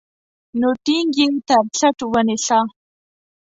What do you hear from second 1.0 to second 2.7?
يې تر څټ ونيسه.